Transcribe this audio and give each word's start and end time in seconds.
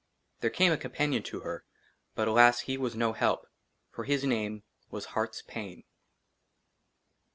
THERE 0.39 0.49
CAME 0.49 0.71
A 0.71 0.77
COMPANION 0.77 1.21
TO 1.21 1.41
HER, 1.41 1.63
BUT, 2.15 2.27
ALAS, 2.27 2.61
HE 2.61 2.75
WAS 2.79 2.95
NO 2.95 3.13
HELP, 3.13 3.45
FOR 3.91 4.05
HIS 4.05 4.23
NAME 4.23 4.63
WAS 4.89 5.05
HEART's 5.13 5.43
PAIN. 5.43 5.83